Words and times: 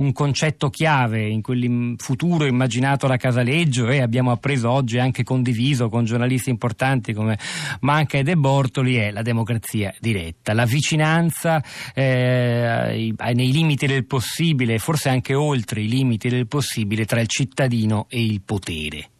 un 0.00 0.12
concetto 0.12 0.70
chiave 0.70 1.26
in 1.28 1.42
quel 1.42 1.94
futuro 1.98 2.46
immaginato 2.46 3.06
da 3.06 3.16
Casaleggio 3.16 3.88
e 3.88 4.00
abbiamo 4.00 4.30
appreso 4.30 4.70
oggi 4.70 4.98
anche 4.98 5.22
condiviso 5.24 5.88
con 5.88 6.04
giornalisti 6.04 6.50
importanti 6.50 7.12
come 7.12 7.38
Manca 7.80 8.18
e 8.18 8.22
De 8.22 8.36
Bortoli 8.36 8.96
è 8.96 9.10
la 9.10 9.22
democrazia 9.22 9.94
diretta, 10.00 10.52
la 10.54 10.64
vicinanza 10.64 11.62
eh, 11.94 13.14
nei 13.34 13.52
limiti 13.52 13.86
del 13.86 14.06
possibile, 14.06 14.78
forse 14.78 15.08
anche 15.08 15.34
oltre 15.34 15.82
i 15.82 15.88
limiti 15.88 16.28
del 16.28 16.46
possibile 16.46 17.04
tra 17.04 17.20
il 17.20 17.28
cittadino 17.28 18.06
e 18.08 18.22
il 18.22 18.40
potere. 18.40 19.10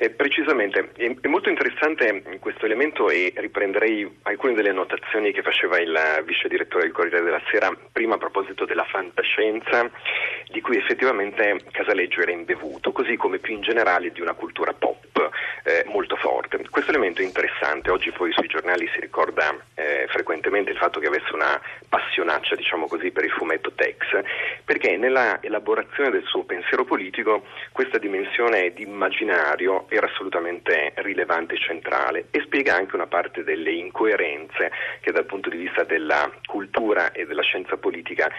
Eh, 0.00 0.10
precisamente, 0.10 0.90
è, 0.94 1.12
è, 1.20 1.26
molto 1.26 1.48
interessante 1.48 2.22
questo 2.38 2.66
elemento 2.66 3.10
e 3.10 3.32
riprenderei 3.34 4.08
alcune 4.22 4.54
delle 4.54 4.70
annotazioni 4.70 5.32
che 5.32 5.42
faceva 5.42 5.80
il 5.80 6.22
vice 6.24 6.46
direttore 6.46 6.84
del 6.84 6.92
Corriere 6.92 7.20
della 7.20 7.42
Sera 7.50 7.76
prima 7.90 8.14
a 8.14 8.18
proposito 8.18 8.64
della 8.64 8.84
fantascienza 8.84 9.90
di 10.52 10.60
cui 10.60 10.76
effettivamente 10.76 11.62
Casaleggio 11.72 12.20
era 12.20 12.30
imbevuto, 12.30 12.92
così 12.92 13.16
come 13.16 13.38
più 13.38 13.54
in 13.54 13.62
generale 13.62 14.12
di 14.12 14.20
una 14.20 14.34
cultura 14.34 14.72
pop 14.72 14.98
eh. 15.04 15.07
Questo 16.78 16.94
elemento 16.94 17.22
è 17.22 17.24
interessante, 17.24 17.90
oggi 17.90 18.12
poi 18.12 18.30
sui 18.30 18.46
giornali 18.46 18.88
si 18.94 19.00
ricorda 19.00 19.52
eh, 19.74 20.06
frequentemente 20.10 20.70
il 20.70 20.76
fatto 20.76 21.00
che 21.00 21.08
avesse 21.08 21.34
una 21.34 21.60
passionaccia, 21.88 22.54
diciamo 22.54 22.86
così, 22.86 23.10
per 23.10 23.24
il 23.24 23.32
fumetto 23.32 23.72
Tex, 23.72 23.96
perché 24.64 24.96
nella 24.96 25.42
elaborazione 25.42 26.10
del 26.10 26.22
suo 26.22 26.44
pensiero 26.44 26.84
politico 26.84 27.42
questa 27.72 27.98
dimensione 27.98 28.72
di 28.74 28.84
immaginario 28.84 29.86
era 29.88 30.06
assolutamente 30.06 30.92
rilevante 30.98 31.54
e 31.54 31.58
centrale 31.58 32.26
e 32.30 32.42
spiega 32.42 32.76
anche 32.76 32.94
una 32.94 33.08
parte 33.08 33.42
delle 33.42 33.72
incoerenze 33.72 34.70
che 35.00 35.10
dal 35.10 35.24
punto 35.24 35.50
di 35.50 35.56
vista 35.56 35.82
della 35.82 36.30
cultura 36.46 37.10
e 37.10 37.26
della 37.26 37.42
scienza 37.42 37.76
politica 37.76 38.30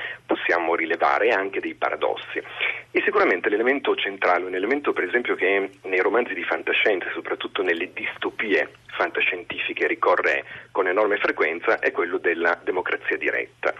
possiamo 0.50 0.74
rilevare 0.74 1.30
anche 1.30 1.60
dei 1.60 1.76
paradossi. 1.76 2.42
E 2.90 3.02
sicuramente 3.06 3.50
l'elemento 3.50 3.96
centrale, 3.96 4.46
un 4.46 4.56
elemento 4.56 4.94
per 4.94 5.04
esempio 5.04 5.36
che 5.36 5.70
nei 5.84 6.00
romanzi 6.00 6.34
di 6.34 6.44
fantascienza, 6.44 7.08
soprattutto 7.14 7.62
nelle 7.62 7.94
distopie 7.94 8.72
fantascientifiche, 8.88 9.86
ricorre 9.86 10.44
con 10.72 10.88
enorme 10.88 11.18
frequenza, 11.18 11.78
è 11.78 11.92
quello 11.92 12.18
della 12.18 12.60
democrazia 12.64 13.16
diretta. 13.16 13.76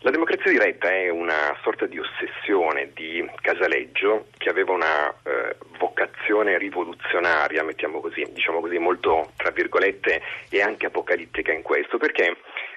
La 0.00 0.10
democrazia 0.12 0.52
diretta 0.52 0.88
è 0.88 1.08
una 1.08 1.56
sorta 1.62 1.86
di 1.86 1.98
ossessione 1.98 2.90
di 2.94 3.28
Casaleggio 3.40 4.26
che 4.38 4.48
aveva 4.48 4.72
una 4.72 5.08
eh, 5.24 5.56
vocazione 5.78 6.56
rivoluzionaria, 6.58 7.64
mettiamo 7.64 7.98
così, 8.00 8.24
diciamo 8.30 8.60
così, 8.60 8.78
molto 8.78 9.32
tra 9.36 9.50
virgolette 9.50 10.22
e 10.50 10.62
anche 10.62 10.86
apocalittica 10.86 11.52
in 11.52 11.62
questo, 11.62 11.98
perché 11.98 12.36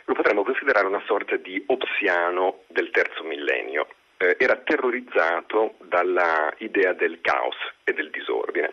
lo 0.09 0.15
potremmo 0.15 0.43
considerare 0.43 0.87
una 0.87 1.03
sorta 1.05 1.35
di 1.37 1.63
opsiano 1.67 2.61
del 2.67 2.89
terzo 2.89 3.23
millennio. 3.23 3.87
Eh, 4.17 4.35
era 4.39 4.55
terrorizzato 4.55 5.75
dall'idea 5.83 6.93
del 6.93 7.19
caos 7.21 7.55
e 7.83 7.93
del 7.93 8.09
disordine 8.09 8.71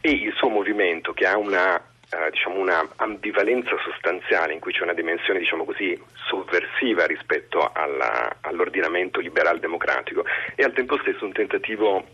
e 0.00 0.10
il 0.10 0.34
suo 0.34 0.48
movimento 0.48 1.14
che 1.14 1.26
ha 1.26 1.38
una 1.38 1.80
eh, 2.10 2.30
diciamo 2.30 2.58
una 2.58 2.86
ambivalenza 2.96 3.76
sostanziale 3.82 4.52
in 4.52 4.60
cui 4.60 4.72
c'è 4.72 4.82
una 4.82 4.92
dimensione 4.92 5.38
diciamo 5.38 5.64
così, 5.64 5.98
sovversiva 6.26 7.06
rispetto 7.06 7.70
alla, 7.72 8.36
all'ordinamento 8.40 9.20
liberal 9.20 9.60
democratico 9.60 10.24
e 10.56 10.64
al 10.64 10.72
tempo 10.72 10.98
stesso 10.98 11.24
un 11.24 11.32
tentativo 11.32 12.04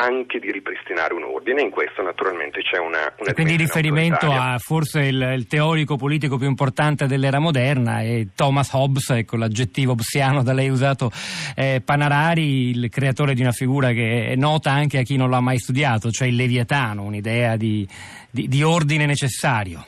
anche 0.00 0.38
di 0.38 0.52
ripristinare 0.52 1.14
un 1.14 1.24
ordine. 1.24 1.62
In 1.62 1.70
questo 1.70 2.02
naturalmente 2.02 2.62
c'è 2.62 2.78
una... 2.78 3.12
una 3.18 3.32
quindi 3.32 3.56
riferimento 3.56 4.30
a 4.30 4.58
forse 4.58 5.00
il, 5.00 5.20
il, 5.36 5.46
teorico 5.46 5.96
politico 5.96 6.36
più 6.36 6.46
importante 6.46 7.06
dell'era 7.06 7.38
moderna 7.38 8.00
è 8.00 8.26
Thomas 8.34 8.72
Hobbes, 8.72 9.10
ecco 9.10 9.36
l'aggettivo 9.36 9.92
hobbesiano 9.92 10.42
da 10.42 10.52
lei 10.52 10.68
usato, 10.68 11.10
eh, 11.56 11.82
Panarari, 11.84 12.70
il 12.70 12.88
creatore 12.90 13.34
di 13.34 13.40
una 13.40 13.52
figura 13.52 13.90
che 13.92 14.26
è 14.26 14.36
nota 14.36 14.70
anche 14.70 14.98
a 14.98 15.02
chi 15.02 15.16
non 15.16 15.30
l'ha 15.30 15.40
mai 15.40 15.58
studiato, 15.58 16.10
cioè 16.10 16.28
il 16.28 16.36
Leviatano, 16.36 17.02
un'idea 17.02 17.56
di, 17.56 17.86
di, 18.30 18.46
di 18.46 18.62
ordine 18.62 19.04
necessario. 19.04 19.84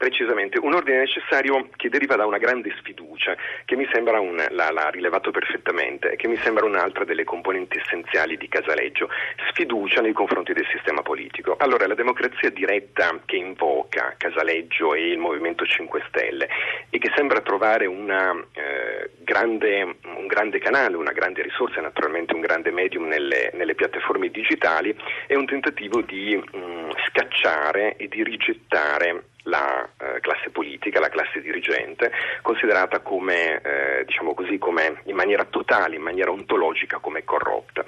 Precisamente, 0.00 0.58
un 0.58 0.72
ordine 0.72 1.00
necessario 1.00 1.68
che 1.76 1.90
deriva 1.90 2.16
da 2.16 2.24
una 2.24 2.38
grande 2.38 2.74
sfiducia, 2.78 3.36
che 3.66 3.76
mi 3.76 3.86
sembra, 3.92 4.18
un, 4.18 4.42
l'ha, 4.48 4.88
rilevato 4.88 5.30
perfettamente, 5.30 6.16
che 6.16 6.26
mi 6.26 6.38
sembra 6.38 6.64
un'altra 6.64 7.04
delle 7.04 7.24
componenti 7.24 7.76
essenziali 7.76 8.38
di 8.38 8.48
Casaleggio, 8.48 9.10
sfiducia 9.50 10.00
nei 10.00 10.14
confronti 10.14 10.54
del 10.54 10.64
sistema 10.72 11.02
politico. 11.02 11.54
Allora, 11.58 11.86
la 11.86 11.92
democrazia 11.92 12.48
diretta 12.48 13.20
che 13.26 13.36
invoca 13.36 14.14
Casaleggio 14.16 14.94
e 14.94 15.10
il 15.10 15.18
Movimento 15.18 15.66
5 15.66 16.02
Stelle 16.08 16.48
e 16.88 16.96
che 16.96 17.12
sembra 17.14 17.42
trovare 17.42 17.84
una, 17.84 18.32
eh, 18.54 19.10
grande, 19.18 19.96
un 20.16 20.26
grande 20.26 20.60
canale, 20.60 20.96
una 20.96 21.12
grande 21.12 21.42
risorsa, 21.42 21.82
naturalmente 21.82 22.32
un 22.32 22.40
grande 22.40 22.70
medium 22.70 23.04
nelle, 23.04 23.50
nelle 23.52 23.74
piattaforme 23.74 24.30
digitali, 24.30 24.96
è 25.26 25.34
un 25.34 25.44
tentativo 25.44 26.00
di 26.00 26.36
mh, 26.36 26.56
mm, 26.56 26.90
scacciare 27.06 27.96
e 27.96 28.08
di 28.08 28.24
rigettare 28.24 29.24
la 29.50 29.86
eh, 29.98 30.20
classe 30.20 30.48
politica, 30.48 31.00
la 31.00 31.10
classe 31.10 31.42
dirigente, 31.42 32.10
considerata 32.40 33.00
come, 33.00 33.60
eh, 33.60 34.04
diciamo 34.06 34.32
così, 34.32 34.56
come 34.56 35.02
in 35.04 35.16
maniera 35.16 35.44
totale, 35.44 35.96
in 35.96 36.02
maniera 36.02 36.30
ontologica, 36.30 36.98
come 36.98 37.24
corrotta. 37.24 37.84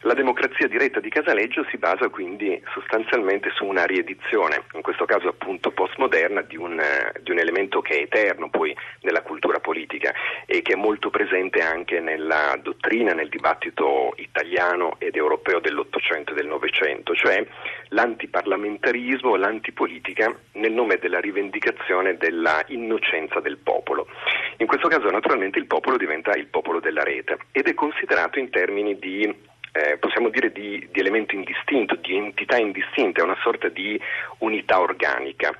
La 0.00 0.14
democrazia 0.14 0.68
diretta 0.68 1.00
di 1.00 1.08
Casaleggio 1.08 1.66
si 1.70 1.78
basa 1.78 2.08
quindi 2.08 2.62
sostanzialmente 2.72 3.50
su 3.54 3.64
una 3.64 3.84
riedizione, 3.86 4.64
in 4.74 4.82
questo 4.82 5.04
caso 5.04 5.28
appunto 5.28 5.72
postmoderna, 5.72 6.42
di 6.42 6.56
un, 6.56 6.80
di 7.22 7.30
un 7.30 7.38
elemento 7.38 7.80
che 7.80 7.94
è 7.94 8.02
eterno 8.02 8.48
poi 8.48 8.76
nella 9.00 9.22
cultura 9.22 9.58
politica 9.58 10.12
e 10.44 10.62
che 10.62 10.74
è 10.74 10.76
molto 10.76 11.10
presente 11.10 11.60
anche 11.60 11.98
nella 12.00 12.56
dottrina, 12.62 13.14
nel 13.14 13.28
dibattito 13.28 14.12
italiano 14.16 14.96
ed 14.98 15.16
europeo 15.16 15.60
dell'Ottocento 15.60 16.32
e 16.32 16.34
del 16.34 16.46
Novecento, 16.46 17.14
cioè 17.14 17.44
l'antiparlamentarismo, 17.88 19.34
l'antipolitica 19.36 20.32
nel 20.52 20.72
nome 20.72 20.95
della 20.98 21.20
rivendicazione 21.20 22.16
della 22.16 22.62
innocenza 22.68 23.40
del 23.40 23.58
popolo. 23.58 24.06
In 24.58 24.66
questo 24.66 24.88
caso 24.88 25.10
naturalmente 25.10 25.58
il 25.58 25.66
popolo 25.66 25.96
diventa 25.96 26.32
il 26.32 26.46
popolo 26.46 26.80
della 26.80 27.02
rete 27.02 27.38
ed 27.52 27.66
è 27.66 27.74
considerato 27.74 28.38
in 28.38 28.50
termini 28.50 28.98
di 28.98 29.54
eh, 29.76 29.98
possiamo 29.98 30.30
dire 30.30 30.50
di, 30.52 30.88
di, 30.90 31.00
elemento 31.00 31.34
indistinto, 31.34 31.96
di 31.96 32.16
entità 32.16 32.56
indistinta, 32.56 33.20
è 33.20 33.24
una 33.24 33.36
sorta 33.42 33.68
di 33.68 34.00
unità 34.38 34.80
organica. 34.80 35.54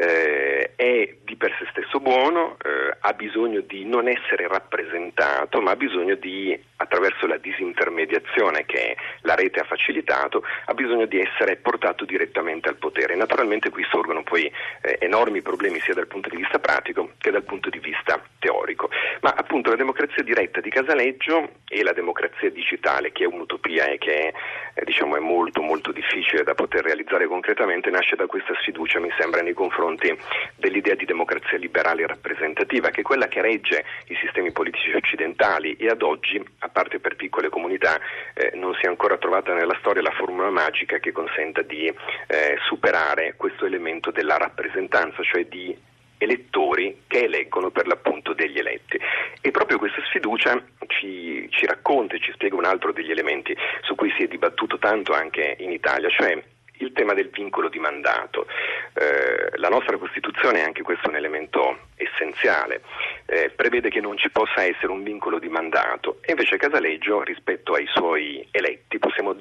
Eh, 0.00 0.76
è 0.76 1.16
di 1.24 1.34
per 1.34 1.52
sé 1.58 1.66
stesso 1.72 1.98
buono, 1.98 2.56
eh, 2.62 2.96
ha 3.00 3.12
bisogno 3.14 3.60
di 3.62 3.84
non 3.84 4.06
essere 4.06 4.46
rappresentato, 4.46 5.60
ma 5.60 5.72
ha 5.72 5.76
bisogno 5.76 6.14
di, 6.14 6.56
attraverso 6.76 7.26
la 7.26 7.36
disintermediazione 7.36 8.64
che 8.64 8.96
la 9.22 9.34
rete 9.34 9.58
ha 9.58 9.64
facilitato, 9.64 10.44
ha 10.66 10.74
bisogno 10.74 11.06
di 11.06 11.18
essere 11.18 11.56
portato 11.56 12.04
direttamente 12.04 12.68
al 12.68 12.76
potere. 12.76 13.16
Naturalmente 13.16 13.70
qui 13.70 13.84
sorgono 13.90 14.22
poi 14.22 14.44
eh, 14.82 14.98
enormi 15.00 15.42
problemi 15.42 15.80
sia 15.80 15.94
dal 15.94 16.06
punto 16.06 16.28
di 16.28 16.36
vista 16.36 16.60
pratico 16.60 17.14
che 17.18 17.32
dal 17.32 17.42
punto 17.42 17.68
di 17.68 17.80
vista 17.80 18.22
teorico. 18.38 18.88
Ma 19.28 19.34
appunto 19.36 19.68
la 19.68 19.76
democrazia 19.76 20.22
diretta 20.22 20.62
di 20.62 20.70
Casaleggio 20.70 21.50
e 21.68 21.82
la 21.82 21.92
democrazia 21.92 22.48
digitale, 22.48 23.12
che 23.12 23.24
è 23.24 23.26
un'utopia 23.26 23.58
utopia 23.58 23.84
e 23.86 23.98
che 23.98 24.32
eh, 24.74 24.84
diciamo, 24.84 25.16
è 25.16 25.20
molto 25.20 25.60
molto 25.60 25.92
difficile 25.92 26.42
da 26.42 26.54
poter 26.54 26.84
realizzare 26.84 27.26
concretamente 27.26 27.90
nasce 27.90 28.16
da 28.16 28.26
questa 28.26 28.54
sfiducia 28.60 29.00
mi 29.00 29.10
sembra 29.18 29.42
nei 29.42 29.52
confronti 29.52 30.16
dell'idea 30.56 30.94
di 30.94 31.04
democrazia 31.04 31.58
liberale 31.58 32.06
rappresentativa 32.06 32.90
che 32.90 33.00
è 33.00 33.04
quella 33.04 33.28
che 33.28 33.42
regge 33.42 33.84
i 34.06 34.16
sistemi 34.20 34.52
politici 34.52 34.92
occidentali 34.92 35.76
e 35.76 35.88
ad 35.88 36.02
oggi 36.02 36.42
a 36.60 36.68
parte 36.68 36.98
per 36.98 37.16
piccole 37.16 37.48
comunità 37.48 37.98
eh, 38.34 38.52
non 38.54 38.74
si 38.74 38.86
è 38.86 38.88
ancora 38.88 39.18
trovata 39.18 39.52
nella 39.52 39.76
storia 39.80 40.02
la 40.02 40.10
formula 40.12 40.50
magica 40.50 40.98
che 40.98 41.12
consenta 41.12 41.62
di 41.62 41.86
eh, 41.86 42.56
superare 42.66 43.34
questo 43.36 43.66
elemento 43.66 44.10
della 44.10 44.36
rappresentanza 44.36 45.22
cioè 45.22 45.44
di 45.44 45.76
elettori 46.18 47.02
che 47.06 47.24
eleggono 47.24 47.70
per 47.70 47.86
l'appunto 47.86 48.32
degli 48.34 48.58
eletti. 48.58 48.98
E 49.40 49.50
proprio 49.50 49.78
questa 49.78 50.02
sfiducia 50.06 50.62
ci, 50.88 51.48
ci 51.50 51.66
racconta 51.66 52.16
e 52.16 52.20
ci 52.20 52.32
spiega 52.32 52.56
un 52.56 52.64
altro 52.64 52.92
degli 52.92 53.10
elementi 53.10 53.56
su 53.82 53.94
cui 53.94 54.12
si 54.16 54.24
è 54.24 54.28
dibattuto 54.28 54.78
tanto 54.78 55.12
anche 55.12 55.56
in 55.60 55.72
Italia, 55.72 56.08
cioè 56.10 56.42
il 56.78 56.92
tema 56.92 57.14
del 57.14 57.30
vincolo 57.30 57.68
di 57.68 57.78
mandato. 57.78 58.46
Eh, 58.94 59.56
la 59.56 59.68
nostra 59.68 59.96
Costituzione, 59.96 60.62
anche 60.62 60.82
questo 60.82 61.06
è 61.06 61.10
un 61.10 61.16
elemento 61.16 61.78
essenziale, 61.96 62.82
eh, 63.26 63.50
prevede 63.50 63.88
che 63.88 64.00
non 64.00 64.16
ci 64.16 64.30
possa 64.30 64.64
essere 64.64 64.92
un 64.92 65.02
vincolo 65.02 65.38
di 65.38 65.48
mandato 65.48 66.18
e 66.22 66.32
invece 66.32 66.56
Casaleggio 66.56 67.22
rispetto 67.22 67.74
ai 67.74 67.86
suoi 67.86 68.46
eletti, 68.50 68.97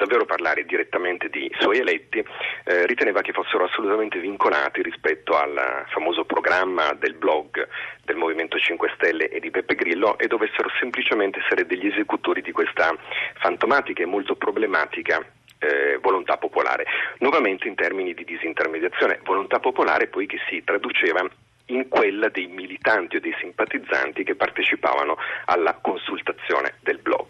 davvero 0.08 0.26
parlare 0.26 0.66
direttamente 0.66 1.28
di 1.30 1.52
suoi 1.60 1.80
eletti, 1.80 2.24
eh, 2.64 2.86
riteneva 2.86 3.22
che 3.22 3.34
fossero 3.34 3.66
assolutamente 3.66 4.20
vincolati 4.20 4.82
rispetto 4.82 5.38
al 5.38 5.86
famoso 5.90 6.24
programma 6.24 6.94
del 6.98 7.14
blog 7.14 7.68
del 8.06 8.16
Movimento 8.16 8.58
5 8.58 8.94
Stelle 8.96 9.28
e 9.28 9.42
di 9.42 9.50
Beppe 9.50 9.76
Grillo 9.76 10.18
e 10.18 10.28
dovessero 10.28 10.70
semplicemente 10.80 11.40
essere 11.40 11.66
degli 11.66 11.88
esecutori 11.88 12.42
di 12.42 12.54
questa 12.54 12.96
fantomatica 13.36 14.02
e 14.02 14.06
molto 14.06 14.36
problematica 14.36 15.24
eh, 15.60 15.98
volontà 16.02 16.38
popolare, 16.38 16.86
nuovamente 17.20 17.68
in 17.68 17.76
termini 17.76 18.14
di 18.14 18.24
disintermediazione, 18.24 19.20
volontà 19.24 19.60
popolare 19.60 20.08
poi 20.08 20.26
che 20.26 20.38
si 20.48 20.64
traduceva 20.64 21.28
in 21.70 21.90
quella 21.90 22.30
dei 22.30 22.48
militanti 22.48 23.18
o 23.18 23.20
dei 23.20 23.36
simpatizzanti 23.42 24.24
che 24.24 24.36
partecipavano 24.36 25.18
alla 25.46 25.78
consultazione 25.82 26.76
del 26.80 27.00
blog. 27.00 27.28